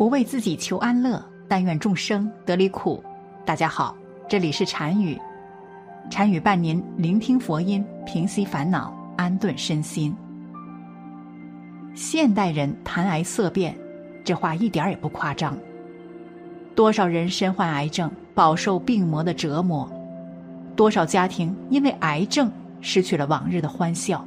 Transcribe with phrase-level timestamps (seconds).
[0.00, 3.04] 不为自己求安乐，但愿众生得离苦。
[3.44, 3.94] 大家好，
[4.26, 5.20] 这里是禅语，
[6.08, 10.16] 禅语伴您聆听佛音，平息烦恼，安顿身心。
[11.94, 13.76] 现代人谈癌色变，
[14.24, 15.54] 这话一点也不夸张。
[16.74, 19.86] 多少人身患癌症，饱受病魔的折磨；
[20.74, 24.26] 多少家庭因为癌症失去了往日的欢笑。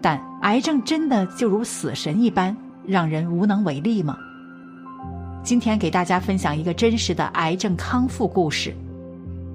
[0.00, 2.56] 但癌症真的就如死神一般，
[2.86, 4.16] 让人无能为力吗？
[5.42, 8.72] 今天给大家分享一个真实的癌症康复故事，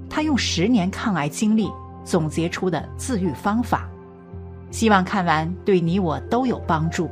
[0.08, 1.70] 他用十年抗癌经历
[2.04, 3.88] 总结出的自愈方法，
[4.70, 7.08] 希望看完对你我都有帮助。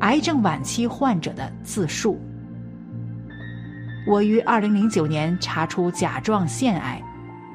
[0.00, 2.16] 癌症晚期患者的自述：
[4.06, 7.02] 我于二零零九年查出甲状腺癌，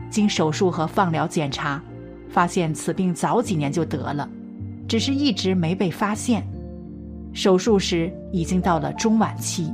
[0.10, 1.82] 经手术和放疗检查。
[2.30, 4.28] 发现此病早几年就得了，
[4.88, 6.44] 只是一直没被发现。
[7.34, 9.74] 手术时已经到了中晚期。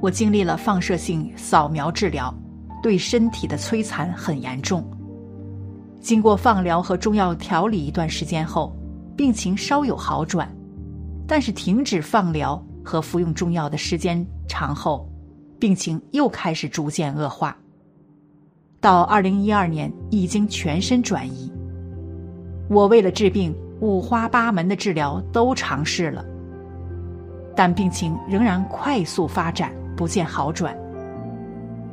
[0.00, 2.34] 我经历了放射性扫描治疗，
[2.82, 4.84] 对身体的摧残很严重。
[6.00, 8.76] 经过放疗和中药调理一段时间后，
[9.16, 10.50] 病情稍有好转，
[11.26, 15.08] 但是停止放疗和服用中药的时间长后，
[15.58, 17.56] 病情又开始逐渐恶化。
[18.80, 21.50] 到二零一二年，已经全身转移。
[22.68, 26.24] 我为了治病，五花八门的治疗都尝试了，
[27.54, 30.76] 但病情仍然快速发展，不见好转。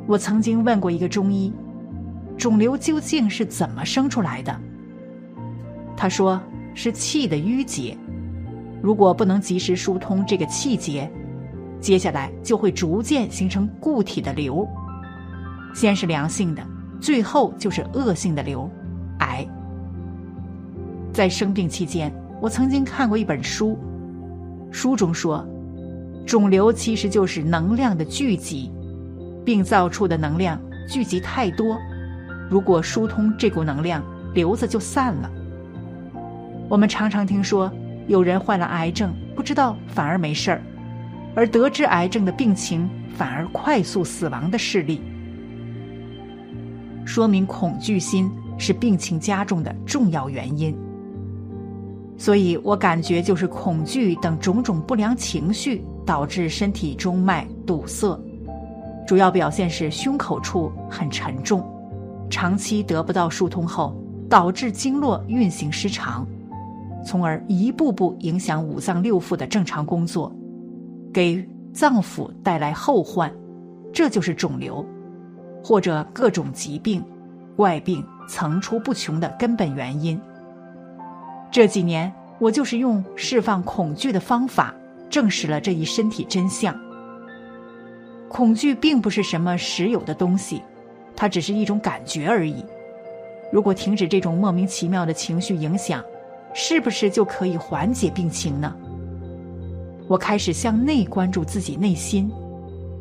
[0.07, 1.51] 我曾经问过一个中医，
[2.37, 4.57] 肿瘤究竟是怎么生出来的？
[5.97, 6.41] 他说
[6.73, 7.97] 是气的淤结，
[8.81, 11.09] 如果不能及时疏通这个气结，
[11.79, 14.67] 接下来就会逐渐形成固体的瘤，
[15.73, 16.63] 先是良性的。
[16.99, 18.69] 最后就是恶性的瘤，
[19.19, 19.47] 癌。
[21.21, 23.77] 在生病期间，我曾经看过一本书，
[24.71, 25.47] 书中说，
[26.25, 28.71] 肿瘤其实就是能量的聚集，
[29.45, 31.77] 病灶处的能量聚集太多，
[32.49, 35.29] 如果疏通这股能量，瘤子就散了。
[36.67, 37.71] 我们常常听说，
[38.07, 40.61] 有人患了癌症，不知道反而没事儿，
[41.35, 44.99] 而得知癌症的病情反而快速死亡的事例。
[47.05, 48.27] 说明恐惧心
[48.57, 50.75] 是病情加重的重要原因，
[52.21, 58.15] 所以我感觉就是恐惧等种种不良情绪导致身体中脉堵塞，
[59.07, 61.67] 主要表现是胸口处很沉重，
[62.29, 63.95] 长期得不到疏通后，
[64.29, 66.23] 导致经络运行失常，
[67.03, 70.31] 从而一步步影响五脏六腑的正常工作，
[71.11, 71.43] 给
[71.73, 73.33] 脏腑带来后患，
[73.91, 74.85] 这就是肿瘤。
[75.63, 77.03] 或者各种疾病、
[77.55, 80.21] 怪病层出不穷的根本原因。
[81.51, 84.73] 这几年，我就是用释放恐惧的方法，
[85.09, 86.73] 证实了这一身体真相。
[88.29, 90.61] 恐惧并不是什么实有的东西，
[91.13, 92.63] 它只是一种感觉而已。
[93.51, 96.01] 如果停止这种莫名其妙的情绪影响，
[96.53, 98.73] 是不是就可以缓解病情呢？
[100.07, 102.31] 我开始向内关注自己内心，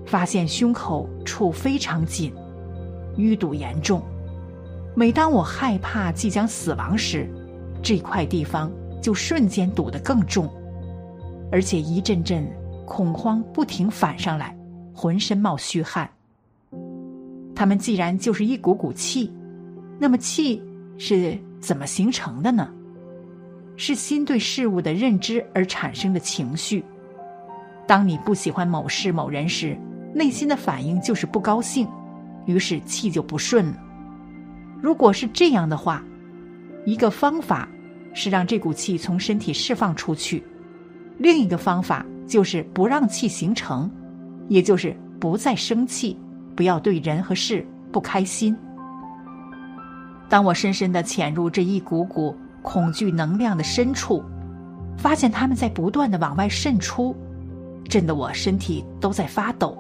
[0.05, 2.35] 发现胸口处非常紧。
[3.17, 4.03] 淤堵严重，
[4.97, 7.29] 每当我害怕即将死亡时，
[7.83, 8.71] 这块地方
[9.01, 10.49] 就瞬间堵得更重，
[11.51, 12.47] 而且一阵阵
[12.87, 14.57] 恐慌不停反上来，
[14.95, 16.09] 浑身冒虚汗。
[17.55, 19.33] 他们既然就是一股股气，
[19.99, 20.63] 那么气
[20.99, 22.71] 是怎么形成的呢？
[23.77, 26.85] 是心对事物的认知而产生的情绪。
[27.87, 29.79] 当你不喜欢某事某人时，
[30.15, 31.89] 内心的反应就是不高兴。
[32.47, 33.75] 于是气就不顺了。
[34.81, 36.03] 如果是这样的话，
[36.85, 37.69] 一个方法
[38.15, 40.43] 是让这股气从身体释放出去，
[41.19, 43.91] 另一个方法就是不让气形成，
[44.49, 46.17] 也就是不再生气，
[46.57, 48.57] 不要对人和事不开心。
[50.29, 54.23] 当我深深的潜入这一股股恐惧能量的深处，
[54.97, 57.15] 发现他们在不断的往外渗出，
[57.85, 59.77] 震得我身体都在发抖。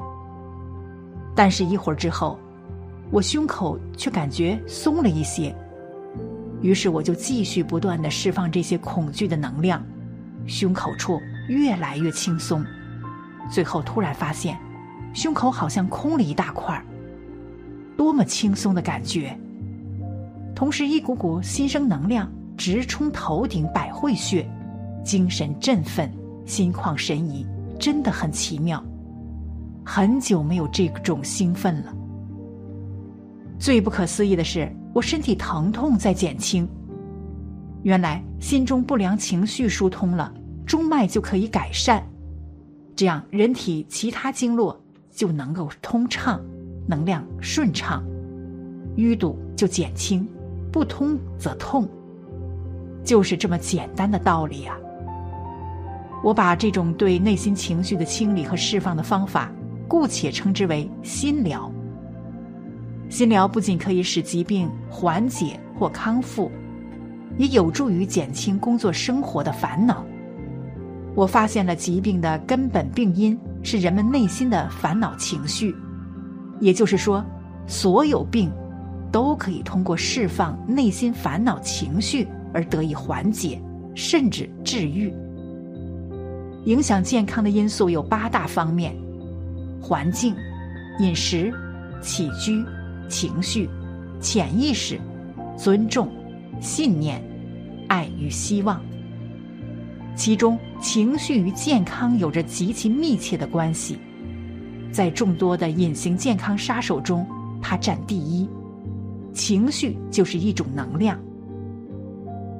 [1.35, 2.39] 但是，一会儿之后。
[3.13, 5.53] 我胸口却感觉松了一些，
[6.63, 9.83] 于是我就继续不断的释放这些恐惧的能量，
[10.47, 12.65] 胸口处越来越轻松，
[13.51, 14.59] 最后突然发现，
[15.15, 16.85] 胸口好像空了一大块儿
[17.97, 19.39] 多么轻松的感觉！
[20.55, 24.47] 同时，一股股新生能量直冲头顶百会穴，
[25.03, 26.11] 精神振奋，
[26.45, 27.47] 心旷神怡，
[27.79, 28.85] 真的很奇妙。
[29.85, 31.95] 很久没有这种兴奋了。
[33.59, 36.69] 最不可思议的是，我身体疼痛在减轻。
[37.83, 40.33] 原来心中不良情绪疏通了，
[40.67, 42.03] 中脉就可以改善，
[42.95, 44.79] 这样人体其他经络
[45.11, 46.41] 就能够通畅，
[46.87, 48.05] 能量顺畅，
[48.97, 50.29] 淤堵就减轻，
[50.71, 51.89] 不通则痛，
[53.03, 54.77] 就是这么简单的道理啊！
[56.23, 59.51] 我把这种对内心情绪的清理和释放的方法，
[59.89, 61.73] 姑且称之为心疗。
[63.11, 66.51] 心疗不仅可以使疾病缓解或康复，
[67.37, 70.05] 也有助于减轻工作生活的烦恼。
[71.17, 75.75] 我发现了疾病的根本病因是人们内心的烦恼情绪，
[76.61, 77.23] 也就是说，
[77.67, 78.49] 所有病
[79.11, 83.61] 都可以通过释放内心烦恼情绪而得以缓解，
[83.93, 85.13] 甚至治愈。
[86.65, 88.95] 影响健康的因素有八大方面：
[89.83, 90.33] 环境、
[91.01, 91.53] 饮食、
[92.01, 92.65] 起居、
[93.11, 93.69] 情绪、
[94.21, 94.99] 潜意识、
[95.59, 96.09] 尊重、
[96.61, 97.23] 信念、
[97.89, 98.81] 爱与希望。
[100.15, 103.99] 其中，情绪与健康有着极其密切的关系。
[104.93, 107.27] 在众多的隐形健康杀手中，
[107.61, 108.49] 它占第一。
[109.33, 111.19] 情绪就是一种能量。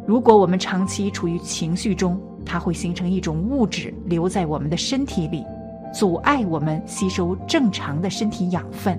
[0.07, 5.45] 如果我们长期处于情绪中，它会形成一种物质留在我们的身体里，
[5.93, 8.99] 阻碍我们吸收正常的身体养分，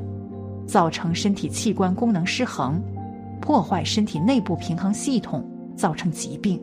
[0.72, 2.82] 造成身体器官功能失衡，
[3.42, 5.46] 破坏身体内部平衡系统，
[5.76, 6.58] 造成疾病。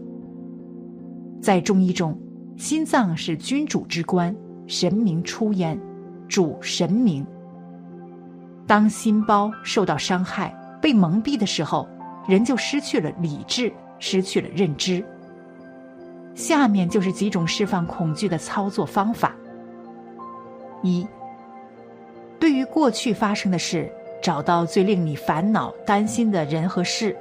[1.42, 2.18] 在中医中，
[2.56, 4.34] 心脏是君主之官，
[4.66, 5.78] 神明出焉，
[6.26, 7.22] 主神明。
[8.66, 11.86] 当心包受到伤害、被蒙蔽的时候，
[12.26, 15.04] 人就失去了理智，失去了认知。
[16.34, 19.36] 下面就是几种释放恐惧的操作方法：
[20.82, 21.06] 一、
[22.40, 23.92] 对于过去发生的事，
[24.28, 27.16] 找到最令你烦恼、担心的人和事，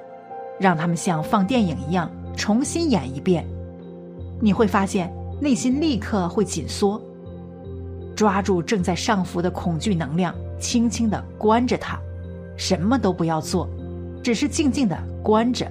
[0.59, 3.47] 让他们像放电影一样重新演一遍。
[4.41, 5.09] 你会发现
[5.39, 7.01] 内心立刻会紧缩。
[8.13, 11.97] 抓住正在上浮的恐惧能量，轻轻的关着它，
[12.57, 13.69] 什么都不要做，
[14.21, 15.65] 只是静静的关着，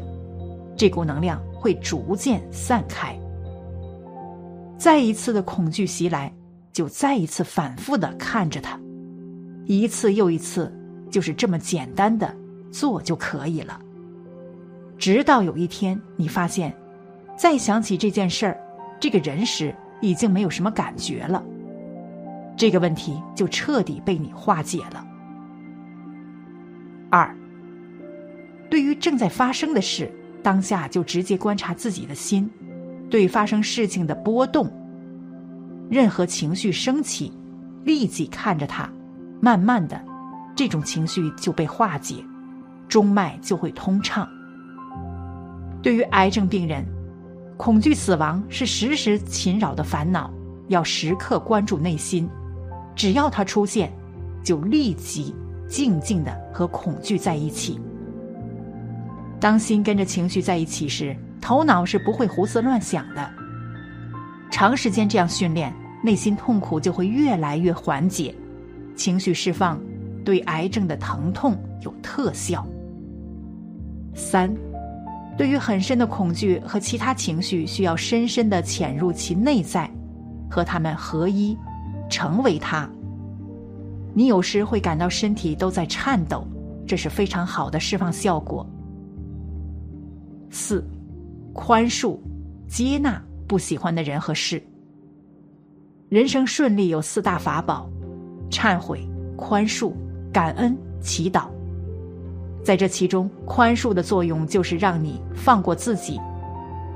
[0.75, 3.15] 这股能量会逐渐散开。
[4.79, 6.33] 再一次的恐惧袭来，
[6.73, 8.81] 就再一次反复的看着它，
[9.67, 10.73] 一次又一次，
[11.17, 12.31] 就是这么简单的
[12.71, 13.81] 做就可以了。
[14.99, 16.77] 直到有一天，你发现，
[17.39, 18.61] 再想起这件事儿、
[19.01, 21.43] 这个人时，已经没有什么感觉了，
[22.55, 25.07] 这个问题就彻底被你化解了。
[27.09, 27.35] 二，
[28.69, 32.51] 对于正在发生的事，当下就直接观察自己的心。
[33.09, 34.71] 对发生事情的波动，
[35.89, 37.33] 任何情绪升起，
[37.85, 38.87] 立即看着它，
[39.41, 39.99] 慢慢的，
[40.57, 42.17] 这种情绪就被化解，
[42.89, 44.29] 中脉就会通畅。
[45.83, 46.85] 对于癌症病人，
[47.57, 50.29] 恐惧死亡是时时侵扰的烦恼，
[50.67, 52.29] 要时刻关注内心，
[52.97, 53.93] 只要它出现，
[54.43, 55.33] 就立即
[55.69, 57.79] 静静的和恐惧在一起。
[59.39, 61.17] 当心跟着情绪在一起时。
[61.39, 63.31] 头脑是不会胡思乱想的。
[64.51, 65.73] 长时间这样训练，
[66.03, 68.35] 内心痛苦就会越来越缓解，
[68.97, 69.79] 情绪释放
[70.27, 72.67] 对癌症的疼痛有特效。
[74.15, 74.53] 三，
[75.39, 79.91] 对于很深的恐惧和其他情绪，需要深深的潜入其内在，
[80.51, 81.57] 和他们合一，
[82.11, 82.91] 成为它。
[84.13, 86.47] 你有时会感到身体都在颤抖，
[86.87, 88.69] 这是非常好的释放效果。
[90.51, 90.85] 四。
[91.59, 92.19] 宽恕、
[92.69, 93.19] 接纳
[93.49, 94.63] 不喜欢的人和事。
[96.11, 97.89] 人生顺利有四大法宝：
[98.51, 99.95] 忏悔、宽恕、
[100.37, 101.47] 感恩、祈祷。
[102.63, 106.21] 在这其中，宽恕的作用就是让你放过自己。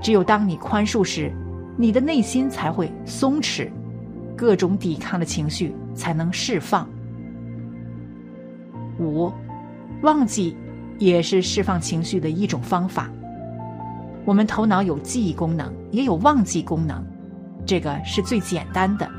[0.02, 1.32] 只有当你宽恕时，
[1.74, 3.70] 你的内心才会松弛，
[4.36, 6.86] 各种抵抗的情绪才能释放。
[8.98, 9.32] 五，
[10.02, 10.54] 忘记
[10.98, 13.08] 也是释放情绪的一种方法。
[14.26, 17.02] 我们头脑有记忆功能，也有忘记功能，
[17.64, 19.10] 这个是最简单的。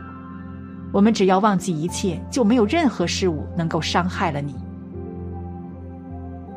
[0.91, 4.55] 我们只要忘记一切，就没有任何事物能够伤害了你。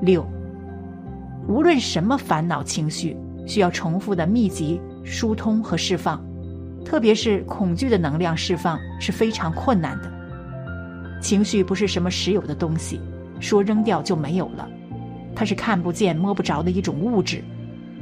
[0.02, 0.26] 六，
[1.46, 6.20] 无论什么烦恼情绪，需要重复的密集疏通和释放，
[6.84, 10.12] 特别是恐惧的能量释放是非常困难的。
[11.20, 13.00] 情绪不是什么实有的东西，
[13.40, 14.68] 说扔掉就没有了，
[15.34, 17.42] 它是看不见摸不着的一种物质。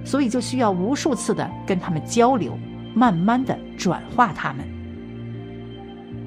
[0.05, 2.59] 所以就需要无数次的跟他们交流，
[2.93, 4.67] 慢慢的转化他们。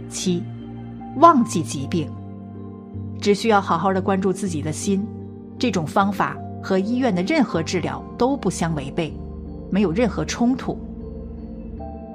[0.09, 0.43] 七，
[1.17, 2.09] 忘记疾病，
[3.21, 5.05] 只需要好好的关注自己的心，
[5.57, 9.13] 这种方法和医院的任何治疗都不相违背，
[9.69, 10.77] 没有任何冲突。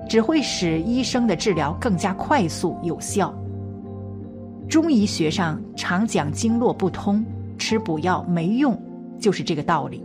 [0.08, 3.32] 只会使医生的治疗更加快速有效。
[4.68, 7.24] 中医学上常讲经络不通，
[7.58, 8.76] 吃补药没用，
[9.20, 10.02] 就是这个道理。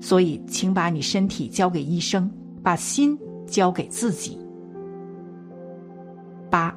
[0.00, 2.30] 所以，请把你身体交给医生，
[2.62, 3.16] 把心
[3.46, 4.38] 交给自己。
[6.50, 6.74] 八，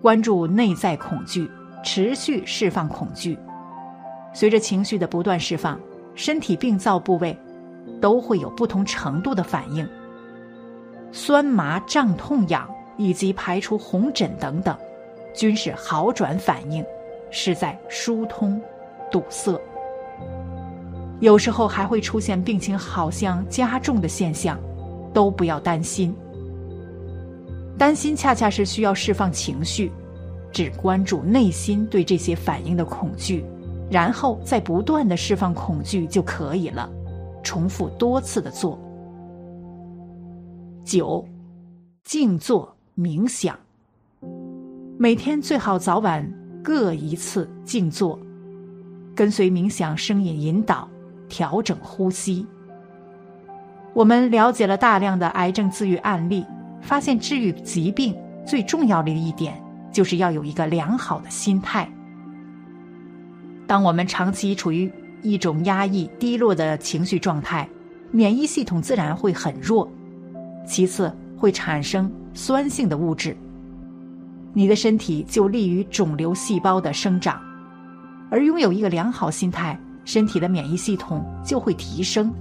[0.00, 1.50] 关注内在恐惧，
[1.84, 3.38] 持续释放恐惧。
[4.32, 5.78] 随着情绪的不断释放，
[6.14, 7.36] 身体病灶部位
[8.00, 9.86] 都会有不同程度的反应。
[11.10, 14.76] 酸麻胀痛痒以及排出红疹等等，
[15.34, 16.84] 均是好转反应，
[17.30, 18.60] 是在疏通
[19.10, 19.60] 堵塞。
[21.20, 24.58] 有时候还会出现病情好像加重的现象，
[25.12, 26.16] 都不要担心。
[27.78, 29.90] 担心恰恰是需要释放情绪，
[30.52, 33.44] 只关注内心对这些反应的恐惧，
[33.90, 36.88] 然后再不断的释放恐惧就可以了，
[37.42, 38.78] 重复多次的做。
[40.84, 41.26] 九，
[42.04, 43.58] 静坐冥想。
[44.98, 46.30] 每天最好早晚
[46.62, 48.18] 各一次静坐，
[49.14, 50.88] 跟随冥想声音引导，
[51.28, 52.46] 调整呼吸。
[53.94, 56.44] 我们了解了大量的癌症自愈案例，
[56.82, 58.14] 发现治愈疾病
[58.46, 59.54] 最重要的一点
[59.90, 61.88] 就是要有一个良好的心态。
[63.66, 64.90] 当我们长期处于
[65.22, 67.66] 一种压抑、低落的情绪状态，
[68.10, 69.88] 免疫系统自然会很弱。
[70.66, 73.36] 其次，会产生酸性的物质，
[74.52, 77.40] 你的身体就利于肿瘤细胞的生长，
[78.30, 82.32] 而拥有一个良好心态，身体的免疫系统就会提升，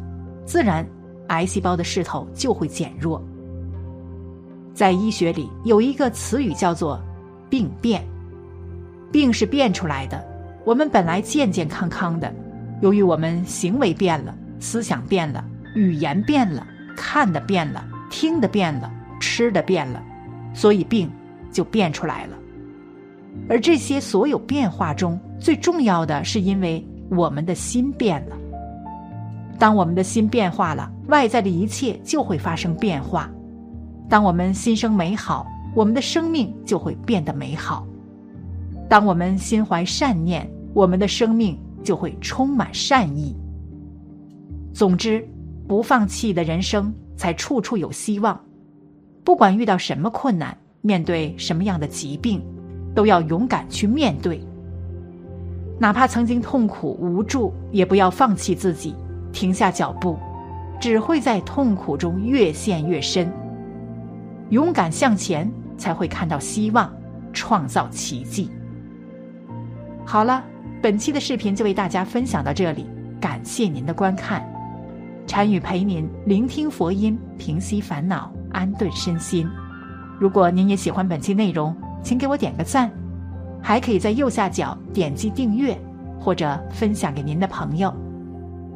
[0.45, 0.85] 自然
[1.27, 3.23] 癌细胞的势头就会减弱。
[4.73, 6.99] 在医学里有一个词语叫做
[7.49, 8.03] “病变”，
[9.11, 10.23] 病是变出来的。
[10.63, 12.33] 我们本来健健康康的，
[12.81, 15.43] 由于我们行为变了，思想变了，
[15.75, 17.83] 语言变了，看的变了。
[18.09, 20.03] 听的变了，吃的变了，
[20.53, 21.09] 所以病
[21.49, 22.37] 就变出来了。
[23.47, 28.35] 而这些所有变化中，最重要的是因为我们的心变了。
[29.57, 33.31] 当我们的心变化了，外在的一切就会发生变化。
[34.11, 37.87] 当我们心生美好，我们的生命就会变得美好。
[38.89, 43.33] 当我们心怀善念，我们的生命就会充满善意。
[44.73, 45.25] 总之，
[45.65, 46.93] 不放弃的人生。
[47.21, 48.39] 才处处有希望。
[49.23, 52.41] 不管遇到什么困难，面对什么样的疾病，
[52.95, 54.43] 都要勇敢去面对。
[55.77, 58.95] 哪怕曾经痛苦无助，也不要放弃自己，
[59.31, 60.17] 停下脚步，
[60.79, 63.31] 只会在痛苦中越陷越深。
[64.51, 66.93] 勇敢向前，才会看到希望，
[67.33, 68.49] 创造奇迹。
[70.05, 70.43] 好了，
[70.81, 72.85] 本期的视频就为大家分享到这里，
[73.19, 74.45] 感谢您的观看。
[75.25, 79.47] 禅语陪您聆听佛音，平息烦恼，安顿身心。
[80.19, 82.91] 如果您也喜欢本期内容，请给我点个赞，
[83.61, 85.79] 还可以在右下角点击订阅
[86.19, 87.93] 或者分享给您的朋友。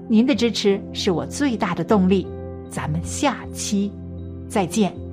[0.07, 2.25] 您的支持是我最大的动力。
[2.69, 3.91] 咱们下期
[4.47, 5.04] 再见。